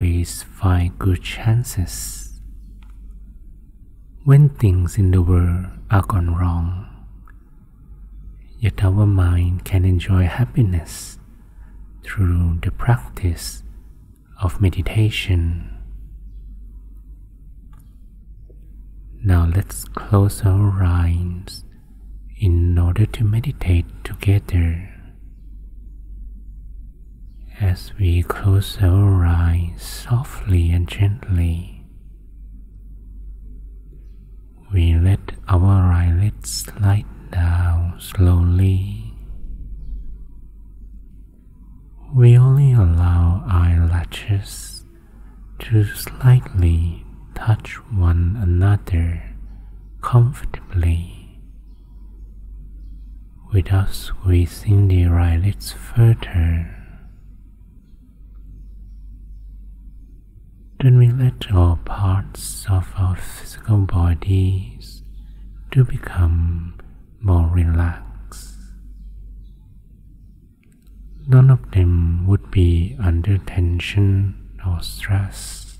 always 0.00 0.44
find 0.44 0.96
good 0.98 1.22
chances. 1.22 2.40
When 4.24 4.48
things 4.48 4.96
in 4.96 5.10
the 5.10 5.22
world 5.22 5.66
are 5.90 6.02
gone 6.02 6.36
wrong, 6.36 6.86
yet 8.60 8.84
our 8.84 9.06
mind 9.06 9.64
can 9.64 9.84
enjoy 9.84 10.24
happiness 10.24 11.18
through 12.04 12.60
the 12.62 12.70
practice 12.70 13.64
of 14.40 14.60
meditation. 14.60 15.74
Now 19.24 19.50
let's 19.52 19.84
close 19.84 20.42
our 20.44 20.80
eyes 20.84 21.64
in 22.38 22.78
order 22.78 23.04
to 23.04 23.24
meditate 23.24 23.86
together. 24.04 24.97
As 27.60 27.92
we 27.98 28.22
close 28.22 28.78
our 28.80 29.26
eyes 29.26 29.82
softly 29.82 30.70
and 30.70 30.86
gently, 30.86 31.84
we 34.72 34.94
let 34.94 35.32
our 35.48 35.90
eyelids 35.92 36.50
slide 36.52 37.04
down 37.32 37.98
slowly. 37.98 39.12
We 42.14 42.38
only 42.38 42.74
allow 42.74 43.42
eyelashes 43.48 44.84
to 45.58 45.84
slightly 45.84 47.04
touch 47.34 47.74
one 47.90 48.38
another 48.40 49.34
comfortably 50.00 51.40
without 53.52 53.90
squeezing 53.90 54.86
the 54.86 55.06
eyelids 55.06 55.72
further. 55.72 56.74
Then 60.80 60.96
we 60.96 61.10
let 61.10 61.50
all 61.50 61.80
parts 61.84 62.64
of 62.70 62.92
our 62.96 63.16
physical 63.16 63.78
bodies 63.78 65.02
to 65.72 65.82
become 65.84 66.78
more 67.20 67.48
relaxed. 67.48 68.54
None 71.26 71.50
of 71.50 71.72
them 71.72 72.28
would 72.28 72.52
be 72.52 72.96
under 73.02 73.38
tension 73.38 74.56
or 74.64 74.80
stress. 74.80 75.78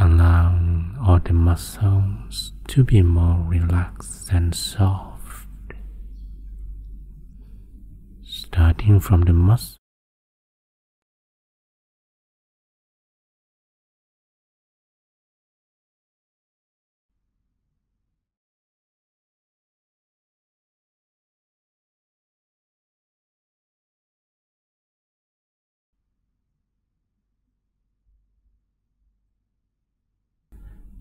Allowing 0.00 0.96
all 0.98 1.20
the 1.20 1.34
muscles 1.34 2.52
to 2.68 2.82
be 2.82 3.02
more 3.02 3.44
relaxed 3.46 4.32
and 4.32 4.54
soft. 4.54 5.48
Starting 8.22 9.00
from 9.00 9.20
the 9.20 9.34
muscle 9.34 9.83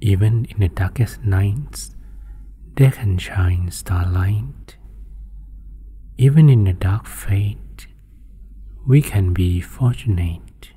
Even 0.05 0.43
in 0.49 0.59
the 0.59 0.67
darkest 0.67 1.23
nights, 1.23 1.95
there 2.75 2.91
can 2.91 3.17
shine 3.17 3.71
starlight. 3.71 4.75
Even 6.17 6.49
in 6.49 6.65
the 6.65 6.73
dark 6.73 7.07
fate, 7.07 7.87
we 8.85 9.01
can 9.01 9.31
be 9.31 9.61
fortunate. 9.61 10.71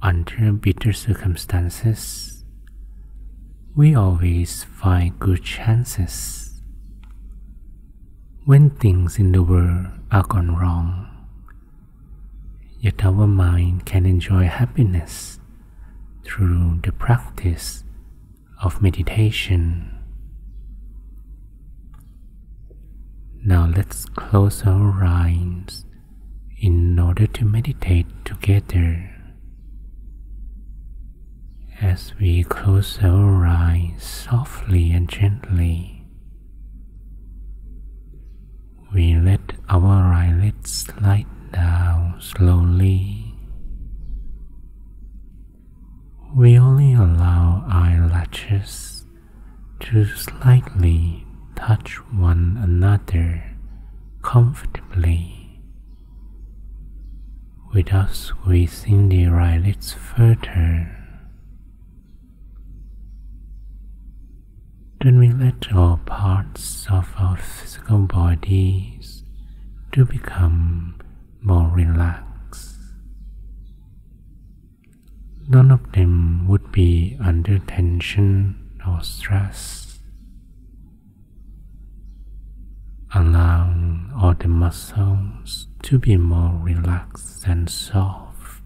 Under 0.00 0.52
bitter 0.54 0.94
circumstances, 0.94 2.46
we 3.76 3.94
always 3.94 4.64
find 4.64 5.18
good 5.18 5.44
chances. 5.44 6.62
When 8.46 8.70
things 8.70 9.18
in 9.18 9.32
the 9.32 9.42
world 9.42 9.88
are 10.10 10.24
gone 10.24 10.56
wrong, 10.56 11.08
yet 12.80 13.04
our 13.04 13.26
mind 13.26 13.84
can 13.84 14.06
enjoy 14.06 14.44
happiness 14.44 15.39
through 16.30 16.78
the 16.84 16.92
practice 16.92 17.82
of 18.62 18.80
meditation. 18.80 19.90
Now 23.44 23.66
let's 23.74 24.04
close 24.04 24.62
our 24.64 25.02
eyes 25.04 25.84
in 26.58 26.98
order 26.98 27.26
to 27.26 27.44
meditate 27.44 28.06
together. 28.24 29.10
As 31.80 32.12
we 32.20 32.44
close 32.44 32.98
our 33.02 33.46
eyes 33.46 34.02
softly 34.02 34.92
and 34.92 35.08
gently, 35.08 36.04
we 38.94 39.14
let 39.14 39.54
our 39.68 40.12
eyelids 40.12 40.70
slide 40.70 41.26
down 41.52 42.20
slowly. 42.20 43.19
Comfortably 54.30 55.60
without 57.74 58.14
squeezing 58.14 59.08
the 59.08 59.26
eyelids 59.26 59.92
further. 59.92 60.88
Then 65.00 65.18
we 65.18 65.32
let 65.32 65.72
all 65.72 65.98
parts 66.06 66.86
of 66.88 67.12
our 67.18 67.38
physical 67.38 68.06
bodies 68.06 69.24
to 69.90 70.04
become 70.04 70.94
more 71.42 71.68
relaxed. 71.74 72.76
None 75.48 75.72
of 75.72 75.90
them 75.90 76.46
would 76.46 76.70
be 76.70 77.18
under 77.20 77.58
tension 77.58 78.78
or 78.86 79.02
stress. 79.02 79.98
Allowing 83.12 83.79
all 84.16 84.34
the 84.34 84.48
muscles 84.48 85.66
to 85.82 85.98
be 85.98 86.16
more 86.16 86.58
relaxed 86.62 87.46
and 87.46 87.68
soft. 87.68 88.62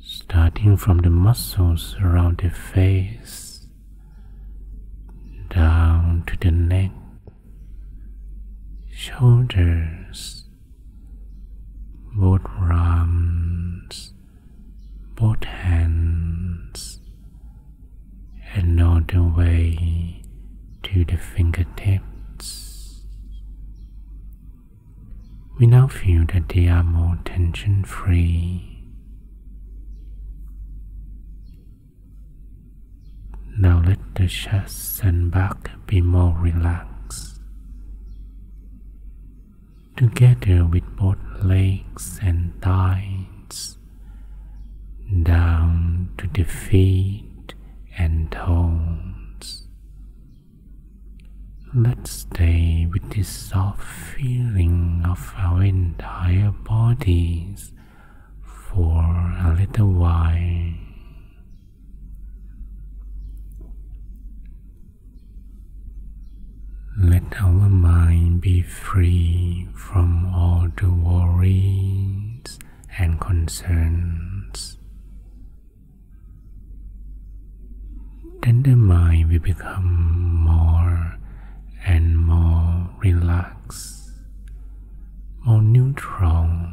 Starting 0.00 0.76
from 0.76 0.98
the 0.98 1.10
muscles 1.10 1.96
around 2.02 2.38
the 2.38 2.50
face, 2.50 3.66
down 5.50 6.24
to 6.26 6.36
the 6.38 6.50
neck, 6.50 6.90
shoulders, 8.90 10.44
both 12.14 12.42
arms, 12.58 14.12
both 15.14 15.44
hands, 15.44 17.00
and 18.54 18.80
all 18.82 19.00
the 19.00 19.22
way 19.22 20.22
to 20.82 21.04
the 21.04 21.16
fingertips. 21.16 22.11
We 25.62 25.68
now 25.68 25.86
feel 25.86 26.24
that 26.34 26.48
they 26.48 26.66
are 26.66 26.82
more 26.82 27.20
tension 27.24 27.84
free. 27.84 28.82
Now 33.56 33.80
let 33.86 34.00
the 34.16 34.26
chest 34.26 35.04
and 35.04 35.30
back 35.30 35.70
be 35.86 36.00
more 36.00 36.36
relaxed. 36.36 37.38
Together 39.96 40.64
with 40.64 40.96
both 40.96 41.22
legs 41.44 42.18
and 42.20 42.60
thighs, 42.60 43.78
down 45.22 46.08
to 46.18 46.26
the 46.26 46.42
feet 46.42 47.54
and 47.96 48.32
toes. 48.32 49.11
Let's 51.74 52.10
stay 52.10 52.86
with 52.92 53.14
this 53.14 53.30
soft 53.30 53.82
feeling 53.82 55.02
of 55.08 55.32
our 55.38 55.62
entire 55.62 56.50
bodies 56.50 57.72
for 58.42 59.00
a 59.00 59.56
little 59.58 59.90
while. 59.90 60.74
Let 66.98 67.40
our 67.40 67.70
mind 67.70 68.42
be 68.42 68.60
free 68.60 69.66
from 69.74 70.26
all 70.26 70.68
the 70.76 70.90
worries 70.92 72.58
and 72.98 73.18
concerns. 73.18 74.76
Then 78.42 78.62
the 78.62 78.76
mind 78.76 79.30
will 79.30 79.38
become 79.38 80.41
relaxed, 83.02 84.12
more 85.44 85.60
neutral, 85.60 86.72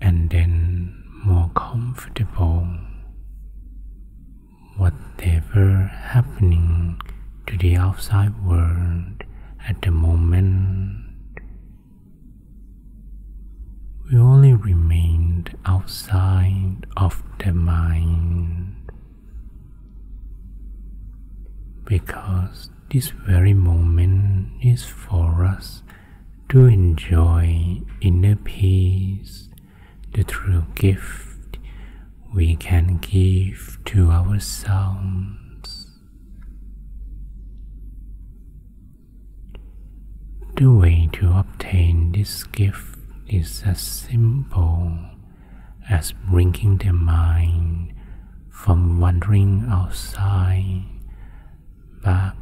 and 0.00 0.30
then 0.30 1.02
more 1.24 1.50
comfortable. 1.54 2.66
Whatever 4.76 5.90
happening 5.92 7.00
to 7.46 7.58
the 7.58 7.76
outside 7.76 8.34
world 8.44 9.24
at 9.68 9.82
the 9.82 9.90
moment 9.90 11.10
we 14.10 14.18
only 14.18 14.52
remained 14.54 15.56
outside 15.66 16.84
of 16.96 17.22
the 17.38 17.52
mind 17.52 18.90
because 21.84 22.70
this 22.90 23.10
very 23.10 23.54
moment 23.54 24.50
is 24.60 24.84
for 24.84 25.44
us 25.44 25.82
to 26.48 26.66
enjoy 26.66 27.80
inner 28.00 28.34
peace, 28.34 29.48
the 30.12 30.24
true 30.24 30.64
gift 30.74 31.58
we 32.34 32.56
can 32.56 32.96
give 32.98 33.78
to 33.84 34.10
ourselves. 34.10 35.86
The 40.56 40.72
way 40.72 41.08
to 41.12 41.32
obtain 41.38 42.10
this 42.10 42.42
gift 42.42 42.98
is 43.28 43.62
as 43.64 43.80
simple 43.80 44.98
as 45.88 46.12
bringing 46.28 46.78
the 46.78 46.92
mind 46.92 47.94
from 48.50 48.98
wandering 48.98 49.66
outside 49.70 50.82
back 52.02 52.34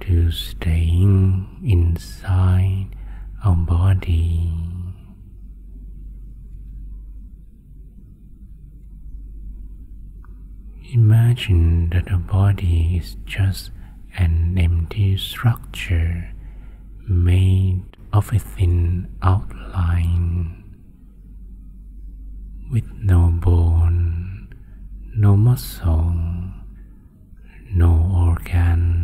to 0.00 0.30
staying 0.30 1.60
inside 1.64 2.88
our 3.44 3.56
body. 3.56 4.52
Imagine 10.92 11.90
that 11.90 12.06
the 12.06 12.16
body 12.16 12.96
is 12.96 13.16
just 13.26 13.70
an 14.16 14.56
empty 14.58 15.16
structure 15.18 16.32
made 17.06 17.82
of 18.12 18.32
a 18.32 18.38
thin 18.38 19.08
outline 19.22 20.64
with 22.70 22.90
no 23.02 23.30
bone, 23.30 24.48
no 25.14 25.36
muscle, 25.36 26.14
no 27.74 28.10
organ. 28.14 28.97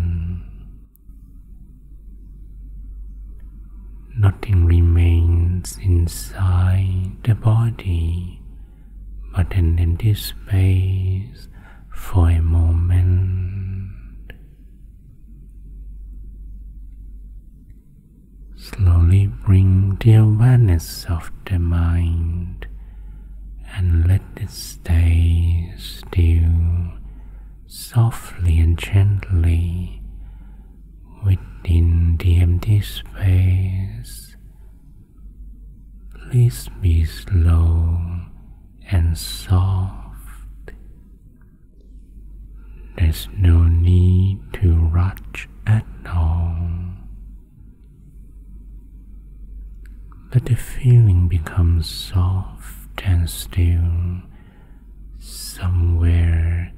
Nothing 4.17 4.67
remains 4.67 5.77
inside 5.83 7.17
the 7.25 7.35
body 7.35 8.41
but 9.35 9.53
an 9.55 9.77
empty 9.81 10.15
space 10.15 11.49
for 11.93 12.31
a 12.31 12.41
moment. 12.41 13.91
Slowly 18.55 19.27
bring 19.27 19.97
the 19.97 20.15
awareness 20.15 21.07
of 21.07 21.33
the 21.47 21.59
mind 21.59 22.69
and 23.77 24.07
let 24.07 24.23
it 24.37 24.51
stay 24.51 25.75
still, 25.77 26.93
softly 27.67 28.61
and 28.61 28.79
gently 28.79 30.05
within 31.65 32.17
the 32.19 32.41
empty 32.41 32.81
space. 32.81 34.37
Please 36.13 36.69
be 36.81 37.05
slow 37.05 37.99
and 38.91 39.17
soft. 39.17 40.73
There's 42.97 43.29
no 43.37 43.65
need 43.65 44.41
to 44.55 44.75
rush 44.93 45.49
at 45.67 45.87
all. 46.07 46.57
Let 50.33 50.47
the 50.47 50.57
feeling 50.57 51.29
become 51.29 51.83
soft 51.83 53.03
and 53.05 53.29
still 53.31 54.23
somewhere 55.19 56.73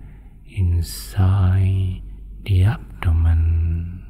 inside 0.46 2.02
the 2.44 2.62
abdomen. 2.64 4.05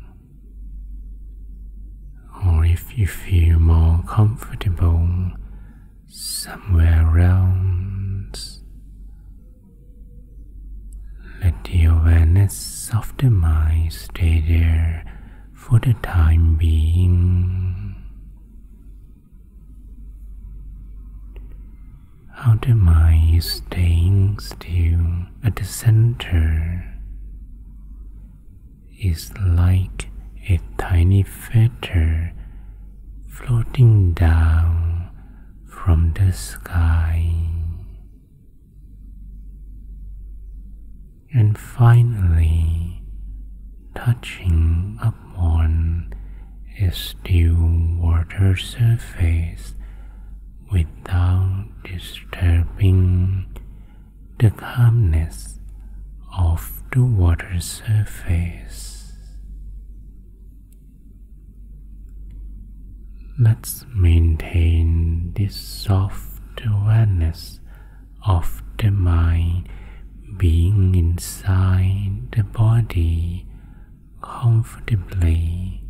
Or 2.46 2.64
if 2.64 2.96
you 2.96 3.06
feel 3.06 3.58
more 3.58 4.02
comfortable, 4.06 5.32
somewhere 6.06 7.18
else. 7.18 8.60
Let 11.42 11.64
the 11.64 11.84
awareness 11.86 12.90
of 12.94 13.12
the 13.18 13.30
mind 13.30 13.92
stay 13.92 14.40
there 14.40 15.04
for 15.54 15.80
the 15.80 15.94
time 16.02 16.56
being. 16.56 17.94
How 22.32 22.54
the 22.56 22.74
mind 22.74 23.36
is 23.38 23.50
staying 23.50 24.38
still 24.38 25.26
at 25.42 25.56
the 25.56 25.64
center 25.64 26.94
is 29.00 29.32
like 29.38 30.08
a 30.48 30.60
tiny 30.78 31.22
feather 31.22 32.32
floating 33.36 34.14
down 34.14 35.10
from 35.68 36.12
the 36.14 36.32
sky. 36.32 37.30
And 41.34 41.58
finally, 41.58 43.02
touching 43.94 44.98
upon 45.02 46.14
a 46.80 46.90
still 46.90 47.98
water 47.98 48.56
surface 48.56 49.74
without 50.72 51.66
disturbing 51.84 53.46
the 54.38 54.50
calmness 54.50 55.58
of 56.38 56.82
the 56.90 57.04
water 57.04 57.60
surface. 57.60 58.95
Let's 63.38 63.84
maintain 63.94 65.34
this 65.36 65.54
soft 65.54 66.62
awareness 66.66 67.60
of 68.26 68.62
the 68.78 68.90
mind 68.90 69.68
being 70.38 70.94
inside 70.94 72.32
the 72.34 72.44
body 72.44 73.46
comfortably 74.22 75.84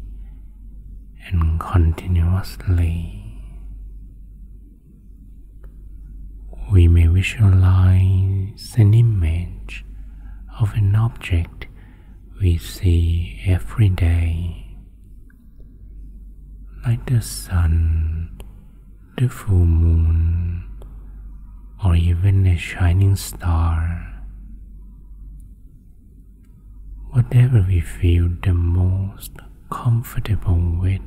and 1.29 1.61
continuously. 1.61 3.23
We 6.73 6.89
may 6.89 7.07
visualize 7.07 8.75
an 8.77 8.93
image 8.93 9.85
of 10.61 10.75
an 10.75 10.97
object 10.97 11.69
we 12.41 12.59
see 12.59 13.41
every 13.47 13.89
day, 13.89 14.66
like 16.87 17.05
the 17.07 17.21
sun, 17.21 18.41
the 19.19 19.29
full 19.29 19.67
moon, 19.67 20.63
or 21.85 21.97
even 21.97 22.47
a 22.47 22.57
shining 22.57 23.17
star. 23.17 24.23
Whatever 27.11 27.65
we 27.67 27.81
feel 27.81 28.29
the 28.41 28.55
most 28.55 29.33
comfortable 29.69 30.79
with. 30.81 31.01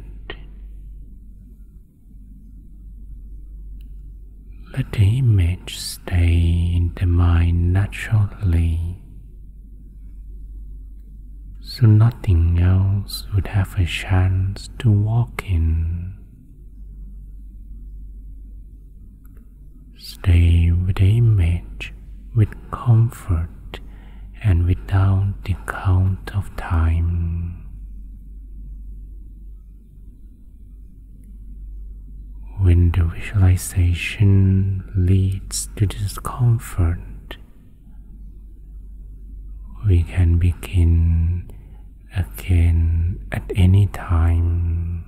Let 4.74 4.92
the 4.92 5.18
image 5.20 5.78
stay 5.78 6.74
in 6.76 6.92
the 7.00 7.06
mind 7.06 7.72
naturally, 7.72 8.99
so 11.80 11.86
nothing 11.86 12.60
else 12.60 13.26
would 13.34 13.48
have 13.48 13.74
a 13.80 13.86
chance 13.86 14.70
to 14.80 14.92
walk 14.92 15.44
in. 15.50 16.14
Stay 19.98 20.72
with 20.72 20.98
the 20.98 21.18
image 21.18 21.94
with 22.36 22.50
comfort 22.72 23.80
and 24.44 24.66
without 24.66 25.34
the 25.46 25.56
count 25.68 26.36
of 26.36 26.54
time. 26.58 27.66
When 32.58 32.92
the 32.92 33.06
visualization 33.06 34.84
leads 34.98 35.70
to 35.78 35.86
discomfort, 35.86 37.38
we 39.88 40.04
can 40.04 40.40
begin 40.40 41.50
again 42.16 43.20
at 43.32 43.44
any 43.56 43.88
time. 43.88 45.06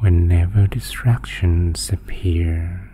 Whenever 0.00 0.66
distractions 0.66 1.90
appear, 1.90 2.88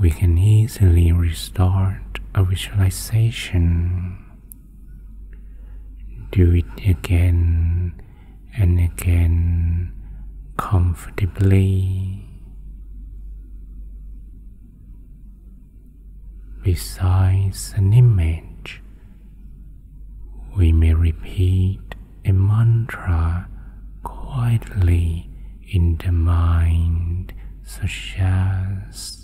we 0.00 0.10
can 0.10 0.38
easily 0.38 1.12
restart 1.12 2.18
a 2.34 2.42
visualization. 2.42 4.24
Do 6.32 6.52
it 6.54 6.88
again 6.88 8.00
and 8.56 8.80
again 8.80 9.92
comfortably. 10.56 12.19
Besides 16.62 17.72
an 17.74 17.94
image, 17.94 18.82
we 20.54 20.72
may 20.72 20.92
repeat 20.92 21.94
a 22.24 22.32
mantra 22.32 23.48
quietly 24.02 25.30
in 25.66 25.96
the 25.96 26.12
mind, 26.12 27.32
such 27.62 28.16
as 28.18 29.19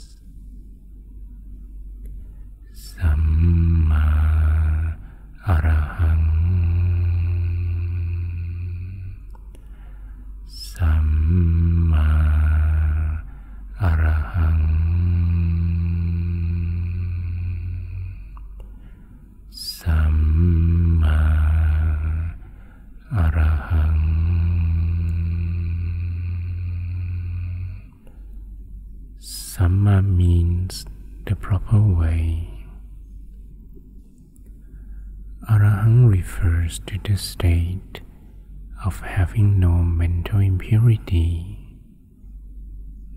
to 36.66 36.98
the 37.04 37.16
state 37.16 38.00
of 38.84 39.00
having 39.00 39.60
no 39.60 39.70
mental 39.70 40.40
impurity, 40.40 41.58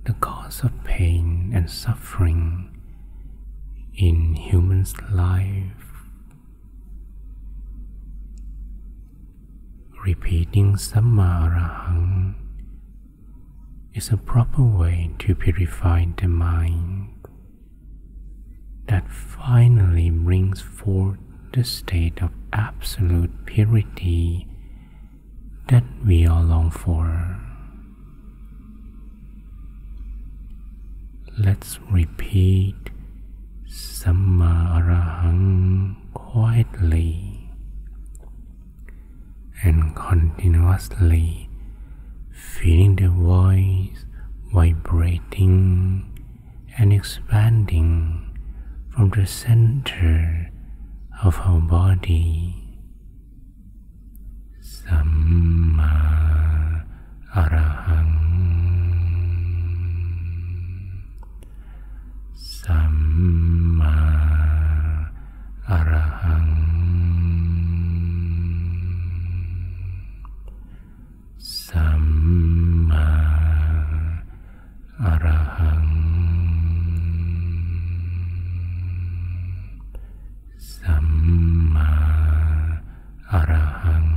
the 0.05 0.13
cause 0.13 0.63
of 0.63 0.83
pain 0.83 1.51
and 1.53 1.69
suffering 1.69 2.69
in 3.95 4.35
human's 4.35 4.93
life. 5.11 6.05
Repeating 10.05 10.75
Samma 10.75 11.49
Arahang 11.49 12.35
is 13.95 14.09
a 14.11 14.17
proper 14.17 14.63
way 14.63 15.09
to 15.19 15.33
purify 15.33 16.05
the 16.21 16.27
mind 16.27 17.09
that 18.87 19.09
finally 19.11 20.09
brings 20.11 20.61
forth 20.61 21.17
the 21.53 21.63
state 21.63 22.21
of 22.21 22.31
absolute 22.53 23.45
purity 23.45 24.47
that 25.67 25.83
we 26.05 26.25
all 26.25 26.43
long 26.43 26.71
for. 26.71 27.39
Let's 31.37 31.79
repeat 31.89 32.75
Samma 33.67 34.75
Arahang 34.77 35.95
quietly 36.13 37.49
and 39.63 39.95
continuously 39.95 41.49
feeling 42.31 42.95
the 42.95 43.09
voice 43.09 44.05
vibrating 44.53 46.05
and 46.77 46.93
expanding 46.93 48.35
from 48.89 49.09
the 49.11 49.25
center 49.25 50.48
of 51.23 51.39
our 51.41 51.59
body. 51.59 52.55
Samma 54.61 55.91
Arahang 57.35 58.15
Samma 62.33 63.93
Arahang 65.67 66.49
Samma 71.37 73.05
Arahang 74.99 75.85
Samma 80.59 81.49
Arahang 83.31 84.09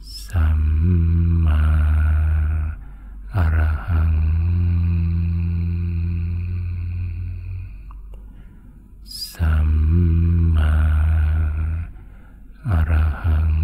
Samma 0.00 1.60
Arahang 3.34 4.18
Samma 9.04 10.72
Arahang 12.66 13.54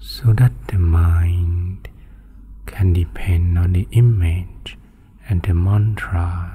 so 0.00 0.32
that 0.32 0.52
the 0.68 0.78
mind 0.78 1.88
can 2.66 2.92
depend 2.92 3.58
on 3.58 3.72
the 3.72 3.86
image 3.92 4.76
and 5.28 5.42
the 5.42 5.54
mantra 5.54 6.50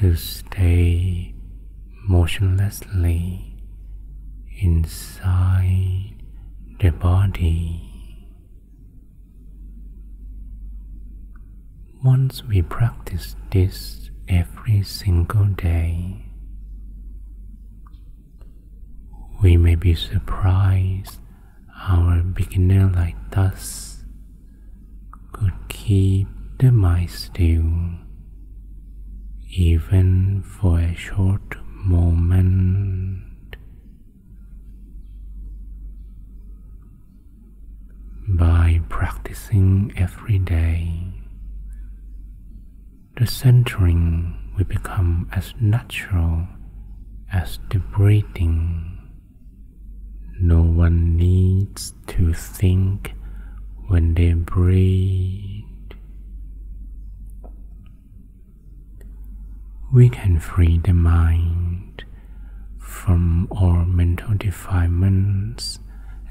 to 0.00 0.14
stay 0.14 1.34
motionlessly 2.08 3.60
inside 4.60 6.14
the 6.78 6.90
body. 6.90 7.82
Once 12.04 12.44
we 12.44 12.62
practice 12.62 13.34
this 13.50 14.10
every 14.28 14.84
single 14.84 15.46
day, 15.46 16.24
we 19.42 19.56
may 19.56 19.74
be 19.74 19.96
surprised 19.96 21.18
our 21.88 22.22
beginner 22.22 22.88
like 22.94 23.16
us 23.36 24.04
could 25.32 25.54
keep 25.68 26.28
the 26.60 26.70
mind 26.70 27.10
still 27.10 28.07
even 29.50 30.42
for 30.42 30.78
a 30.78 30.94
short 30.94 31.56
moment. 31.74 33.24
By 38.28 38.80
practicing 38.90 39.92
every 39.96 40.38
day, 40.38 41.02
the 43.16 43.26
centering 43.26 44.52
will 44.56 44.64
become 44.64 45.28
as 45.32 45.54
natural 45.58 46.46
as 47.32 47.58
the 47.70 47.78
breathing. 47.78 48.98
No 50.40 50.60
one 50.62 51.16
needs 51.16 51.94
to 52.08 52.34
think 52.34 53.14
when 53.86 54.14
they 54.14 54.34
breathe. 54.34 55.47
We 59.90 60.10
can 60.10 60.38
free 60.38 60.76
the 60.76 60.92
mind 60.92 62.04
from 62.78 63.48
all 63.50 63.86
mental 63.86 64.34
defilements 64.36 65.78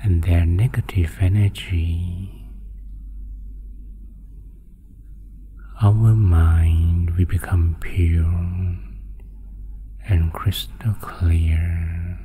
and 0.04 0.22
their 0.22 0.46
negative 0.46 1.18
energy. 1.20 2.52
Our 5.82 6.14
mind 6.14 7.18
will 7.18 7.26
become 7.26 7.78
pure 7.80 8.78
and 10.08 10.32
crystal 10.34 10.94
clear. 11.02 12.20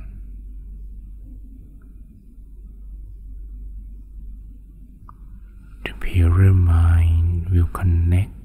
The 5.83 5.93
purer 5.99 6.53
mind 6.53 7.49
will 7.49 7.67
connect 7.73 8.42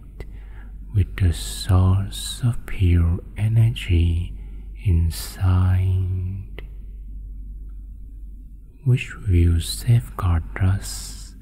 with 0.99 1.17
the 1.19 1.33
source 1.33 2.40
of 2.43 2.67
pure 2.67 3.21
energy 3.37 4.35
inside, 4.85 6.61
which 8.85 9.14
will 9.28 9.61
safeguard 9.61 10.43
us 10.61 11.37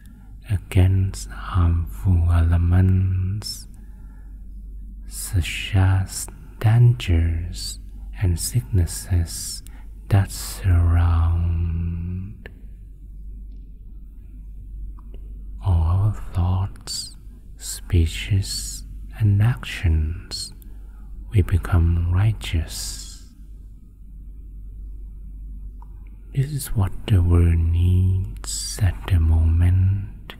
against 0.50 1.30
harmful 1.30 2.28
elements 2.30 3.66
such 5.06 5.72
as 5.74 6.26
dangers 6.60 7.78
and 8.20 8.38
sicknesses 8.38 9.62
that 10.08 10.30
surround. 10.30 11.66
All 15.64 16.14
thoughts, 16.34 17.16
speeches, 17.56 18.75
and 19.18 19.42
actions. 19.42 20.52
We 21.30 21.42
become 21.42 22.12
righteous. 22.12 23.32
This 26.34 26.52
is 26.52 26.66
what 26.68 26.92
the 27.06 27.22
world 27.22 27.58
needs 27.58 28.78
at 28.82 28.94
the 29.08 29.18
moment. 29.18 30.34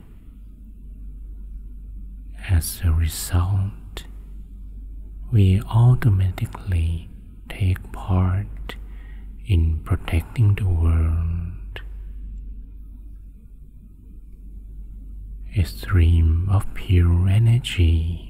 As 2.49 2.81
a 2.83 2.91
result, 2.91 4.03
we 5.31 5.61
automatically 5.61 7.09
take 7.49 7.91
part 7.91 8.75
in 9.45 9.79
protecting 9.83 10.55
the 10.55 10.67
world. 10.67 11.81
A 15.55 15.63
stream 15.63 16.47
of 16.49 16.71
pure 16.75 17.27
energy 17.27 18.26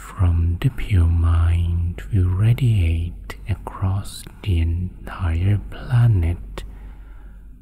from 0.00 0.56
the 0.62 0.70
pure 0.70 1.06
mind 1.06 2.02
will 2.12 2.28
radiate 2.28 3.36
across 3.48 4.24
the 4.42 4.58
entire 4.58 5.60
planet 5.70 6.64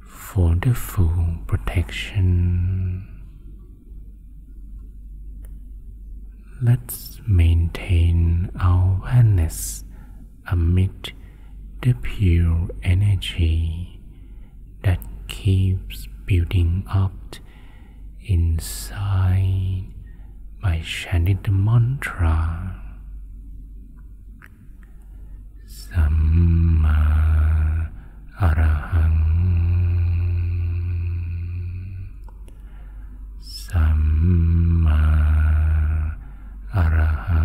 for 0.01 0.55
the 0.55 0.73
full 0.73 1.39
protection. 1.47 3.07
Let's 6.63 7.21
maintain 7.27 8.51
our 8.59 8.99
awareness 8.99 9.85
amid 10.47 11.13
the 11.83 11.95
pure 11.95 12.69
energy 12.83 14.01
that 14.85 15.01
keeps 15.27 16.07
building 16.27 16.85
up 16.89 17.13
inside 18.21 19.85
by 20.61 20.83
chanting 20.85 21.39
the 21.43 21.51
mantra 21.53 22.75
Samma 25.67 26.99
Arahang 28.41 29.19
Samma 33.41 35.01
Arahang 36.75 37.38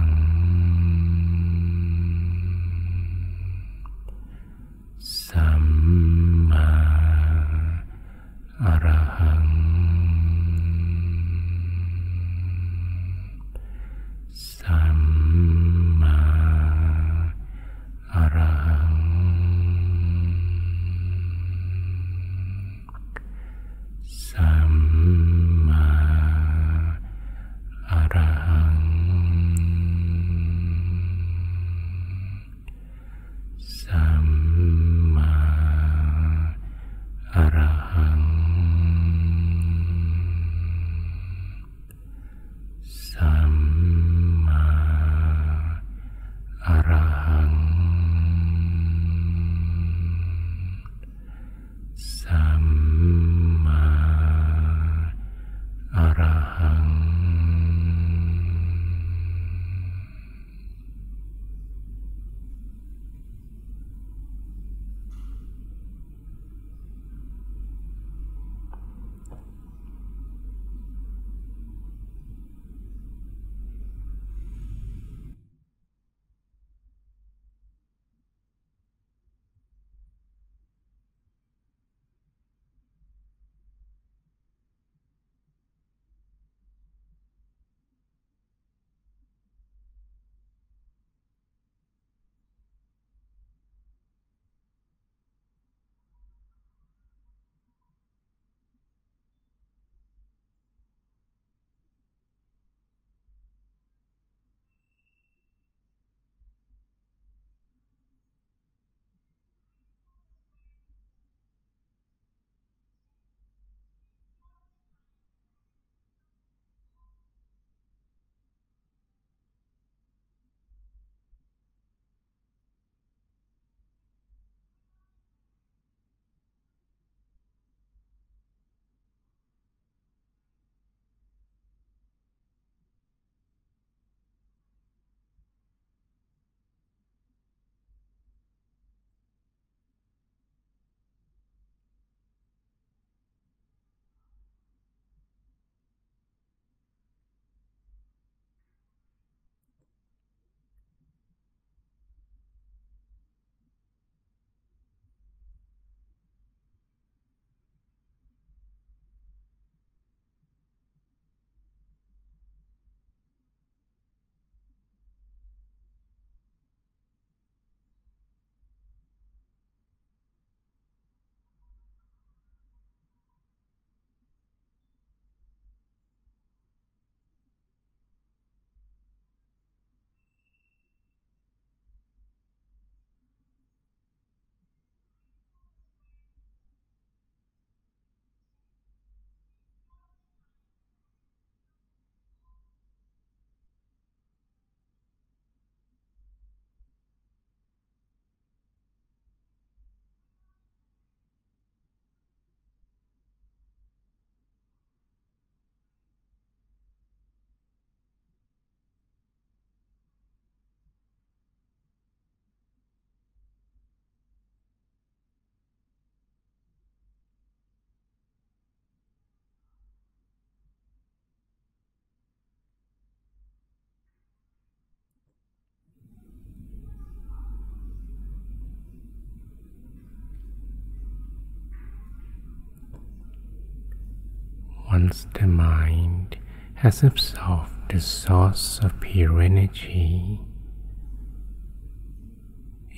once 234.93 235.25
the 235.33 235.47
mind 235.47 236.37
has 236.75 237.01
absorbed 237.01 237.89
the 237.89 237.99
source 237.99 238.79
of 238.83 238.99
pure 239.01 239.41
energy, 239.41 240.39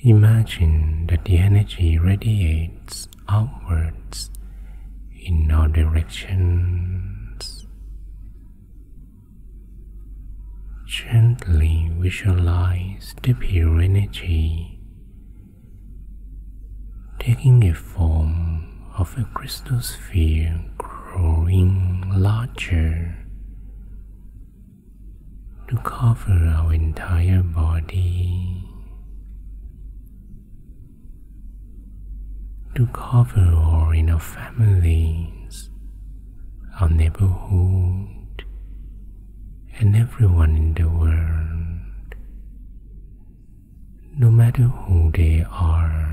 imagine 0.02 1.06
that 1.06 1.24
the 1.24 1.38
energy 1.38 1.98
radiates 1.98 3.08
outwards 3.30 4.28
in 5.24 5.50
all 5.50 5.68
directions. 5.68 7.66
Gently 10.84 11.90
visualize 11.96 13.14
the 13.22 13.32
pure 13.32 13.80
energy 13.80 14.78
taking 17.18 17.64
a 17.64 17.74
form 17.74 18.92
of 18.98 19.16
a 19.16 19.24
crystal 19.32 19.80
sphere 19.80 20.62
growing 21.16 22.04
larger 22.14 23.16
to 25.66 25.76
cover 25.78 26.38
our 26.58 26.74
entire 26.74 27.42
body, 27.42 28.62
to 32.74 32.86
cover 32.88 33.40
our 33.40 34.20
families, 34.20 35.70
our 36.78 36.90
neighborhood, 36.90 38.44
and 39.78 39.96
everyone 39.96 40.54
in 40.54 40.74
the 40.74 40.84
world, 40.84 42.14
no 44.18 44.30
matter 44.30 44.64
who 44.64 45.10
they 45.12 45.44
are. 45.50 46.05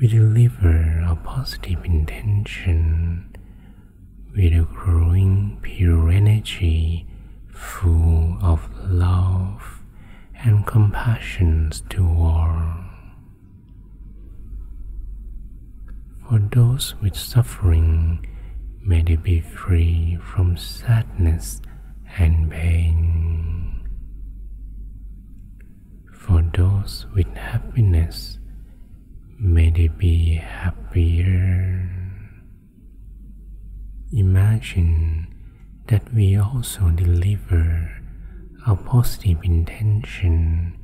We 0.00 0.06
deliver 0.06 1.02
a 1.08 1.16
positive 1.16 1.84
intention 1.84 3.34
with 4.30 4.52
a 4.52 4.64
growing 4.72 5.58
pure 5.60 6.10
energy 6.10 7.04
full 7.52 8.38
of 8.40 8.68
love 8.84 9.82
and 10.36 10.64
compassion 10.64 11.72
to 11.88 12.06
all. 12.06 12.76
For 16.28 16.38
those 16.38 16.94
with 17.02 17.16
suffering, 17.16 18.24
may 18.80 19.02
they 19.02 19.16
be 19.16 19.40
free 19.40 20.16
from 20.22 20.56
sadness 20.56 21.60
and 22.16 22.48
pain. 22.48 23.82
For 26.12 26.40
those 26.54 27.06
with 27.16 27.34
happiness, 27.34 28.37
may 29.40 29.70
they 29.70 29.88
be 29.88 30.34
happier. 30.34 31.88
Imagine 34.12 35.28
that 35.86 36.12
we 36.12 36.36
also 36.36 36.90
deliver 36.90 37.90
a 38.66 38.74
positive 38.74 39.38
intention 39.44 40.76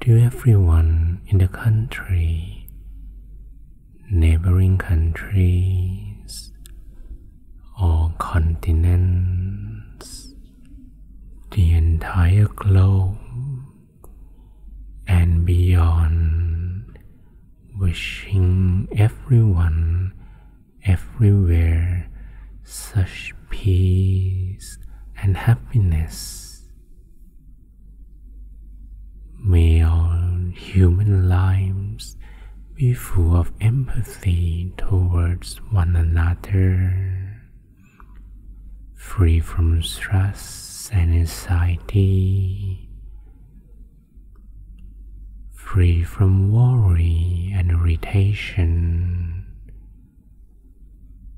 to 0.00 0.18
everyone 0.18 1.20
in 1.26 1.36
the 1.38 1.48
country, 1.48 2.66
neighboring 4.10 4.78
countries, 4.78 6.52
or 7.80 8.14
continents, 8.18 10.32
the 11.50 11.74
entire 11.74 12.46
globe, 12.46 13.18
and 15.06 15.44
beyond, 15.44 16.17
wishing 17.78 18.88
everyone 18.96 20.12
everywhere 20.84 22.10
such 22.64 23.32
peace 23.50 24.78
and 25.22 25.36
happiness. 25.36 26.64
May 29.44 29.82
all 29.82 30.50
human 30.54 31.28
lives 31.28 32.16
be 32.74 32.94
full 32.94 33.36
of 33.36 33.52
empathy 33.60 34.72
towards 34.76 35.58
one 35.70 35.94
another, 35.94 37.42
free 38.94 39.40
from 39.40 39.82
stress 39.82 40.90
and 40.92 41.14
anxiety, 41.14 42.87
free 45.72 46.02
from 46.02 46.50
worry 46.50 47.52
and 47.54 47.70
irritation 47.70 49.44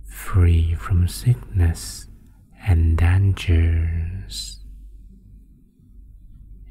free 0.07 0.73
from 0.75 1.09
sickness 1.09 2.07
and 2.65 2.97
dangers. 2.97 4.61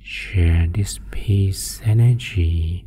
Share 0.02 0.68
this 0.74 1.02
peace 1.12 1.82
energy 1.84 2.86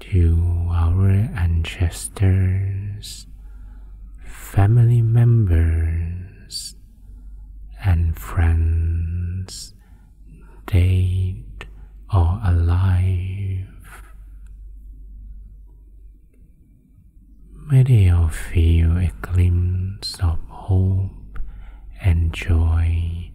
to 0.00 0.68
our 0.72 1.08
ancestors, 1.36 3.28
family 4.26 5.00
members, 5.00 6.74
and 7.84 8.18
friends, 8.18 9.74
dead 10.66 11.44
or 12.12 12.40
alive. 12.44 13.31
May 17.72 17.84
they 17.84 18.10
all 18.10 18.28
feel 18.28 18.98
a 18.98 19.10
glimpse 19.22 20.20
of 20.20 20.38
hope 20.50 21.38
and 22.02 22.30
joy 22.30 23.30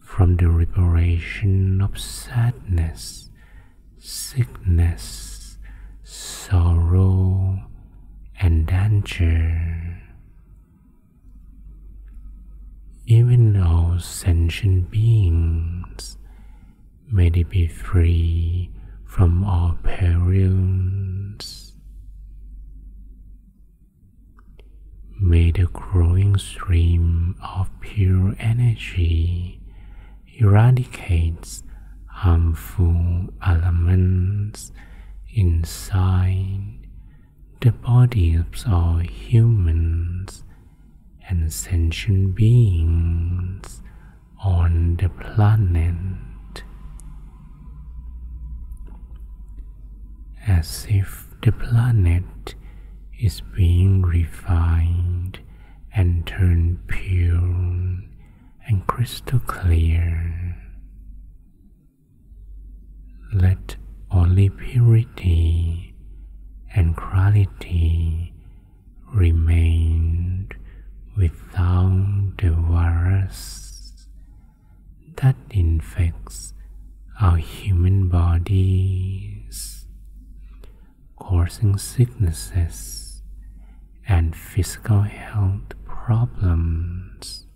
from 0.00 0.36
the 0.36 0.48
liberation 0.48 1.82
of 1.82 1.98
sadness, 1.98 3.28
sickness, 3.98 5.58
sorrow, 6.02 7.60
and 8.40 8.66
danger. 8.66 10.00
Even 13.04 13.60
all 13.60 13.98
sentient 13.98 14.90
beings 14.90 16.16
may 17.12 17.28
they 17.28 17.42
be 17.42 17.66
free 17.66 18.70
from 19.04 19.44
all 19.44 19.76
perils 19.82 21.29
May 25.30 25.52
the 25.52 25.66
growing 25.66 26.36
stream 26.38 27.36
of 27.40 27.70
pure 27.78 28.34
energy 28.40 29.60
eradicates 30.26 31.62
harmful 32.06 33.28
elements 33.40 34.72
inside 35.32 36.80
the 37.60 37.70
bodies 37.70 38.64
of 38.66 39.02
humans 39.02 40.42
and 41.28 41.52
sentient 41.52 42.34
beings 42.34 43.82
on 44.42 44.96
the 44.96 45.10
planet. 45.10 46.64
As 50.48 50.88
if 50.90 51.28
the 51.40 51.52
planet 51.52 52.24
is 53.20 53.42
being 53.54 54.00
refined 54.00 55.38
and 55.94 56.26
turned 56.26 56.86
pure 56.88 57.98
and 58.66 58.86
crystal 58.86 59.38
clear. 59.40 60.56
Let 63.34 63.76
only 64.10 64.48
purity 64.48 65.94
and 66.74 66.96
quality 66.96 68.32
remain 69.12 70.48
without 71.16 72.32
the 72.38 72.52
virus 72.52 74.06
that 75.16 75.36
infects 75.50 76.54
our 77.20 77.36
human 77.36 78.08
bodies, 78.08 79.86
causing 81.18 81.76
sicknesses 81.76 83.09
and 84.10 84.34
physical 84.34 85.02
health 85.02 85.70
problems, 85.84 87.46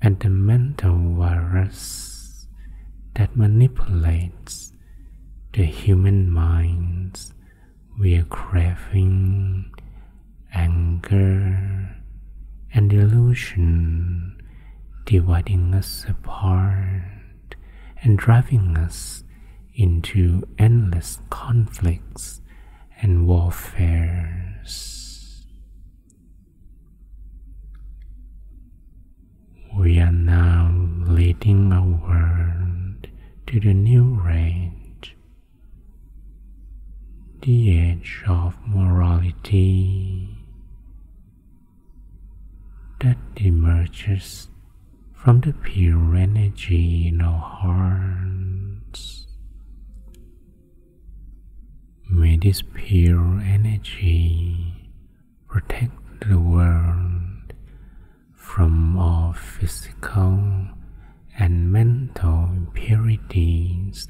and 0.00 0.18
the 0.20 0.30
mental 0.30 0.96
virus 1.16 2.46
that 3.14 3.36
manipulates 3.36 4.72
the 5.52 5.64
human 5.64 6.30
minds 6.30 7.34
via 8.00 8.24
craving, 8.24 9.70
anger, 10.54 11.94
and 12.72 12.88
delusion, 12.88 14.42
dividing 15.04 15.74
us 15.74 16.06
apart 16.08 17.54
and 18.02 18.16
driving 18.16 18.78
us 18.78 19.24
into 19.74 20.42
endless 20.58 21.18
conflicts 21.28 22.41
and 23.02 23.26
warfares. 23.26 24.92
We 29.76 29.98
are 29.98 30.12
now 30.12 30.72
leading 31.00 31.72
our 31.72 31.84
world 31.84 33.08
to 33.48 33.58
the 33.60 33.74
new 33.74 34.14
range, 34.24 35.16
the 37.40 37.76
edge 37.76 38.22
of 38.28 38.56
morality 38.64 40.28
that 43.00 43.18
emerges 43.36 44.48
from 45.12 45.40
the 45.40 45.52
pure 45.52 46.14
energy 46.14 47.08
in 47.08 47.20
our 47.20 47.40
heart 47.40 48.31
May 52.12 52.36
this 52.36 52.60
pure 52.74 53.40
energy 53.40 54.74
protect 55.48 55.96
the 56.28 56.38
world 56.38 57.54
from 58.34 58.98
all 58.98 59.32
physical 59.32 60.68
and 61.38 61.72
mental 61.72 62.50
impurities 62.52 64.06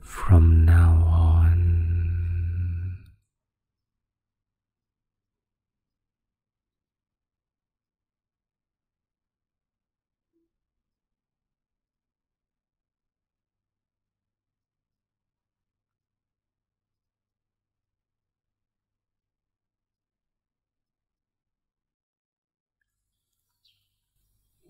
from 0.00 0.64
now 0.64 1.04
on. 1.06 1.67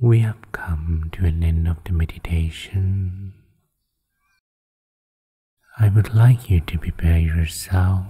We 0.01 0.21
have 0.21 0.53
come 0.53 1.11
to 1.15 1.25
an 1.27 1.43
end 1.43 1.67
of 1.67 1.83
the 1.83 1.93
meditation. 1.93 3.35
I 5.77 5.89
would 5.89 6.15
like 6.15 6.49
you 6.49 6.61
to 6.61 6.79
prepare 6.79 7.19
yourself 7.19 8.07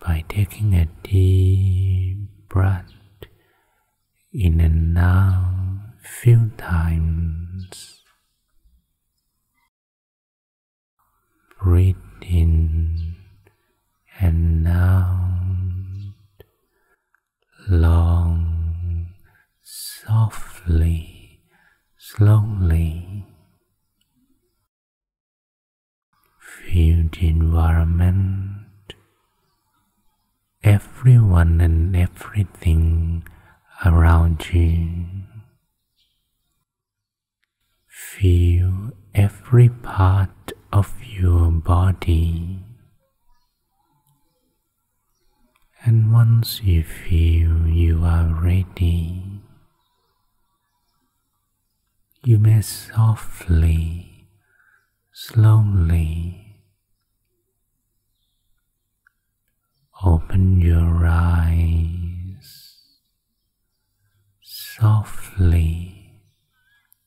by 0.00 0.24
taking 0.28 0.74
a 0.74 0.86
deep 1.04 2.28
breath 2.48 2.90
in 4.32 4.60
and 4.60 4.98
out 4.98 5.92
few 6.02 6.50
times. 6.56 8.00
Breathe 11.62 11.96
in 12.22 13.14
and 14.18 14.66
out 14.66 16.12
long, 17.68 18.51
softly, 20.12 21.40
slowly. 21.96 23.24
Feel 26.38 27.08
the 27.12 27.28
environment, 27.28 28.92
everyone 30.62 31.62
and 31.62 31.96
everything 31.96 33.26
around 33.86 34.52
you. 34.52 35.06
Feel 37.86 38.90
every 39.14 39.70
part 39.70 40.52
of 40.70 40.92
your 41.02 41.50
body. 41.50 42.60
And 45.86 46.12
once 46.12 46.60
you 46.62 46.82
feel 46.84 47.66
you 47.66 48.04
are 48.04 48.28
ready, 48.28 49.41
you 52.24 52.38
may 52.38 52.60
softly, 52.60 54.28
slowly 55.12 56.38
open 60.04 60.60
your 60.60 61.06
eyes 61.06 61.82
softly, 64.82 66.10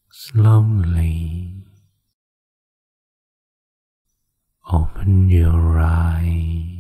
slowly. 0.10 1.64
Open 4.72 5.30
your 5.30 5.80
eyes. 5.80 6.75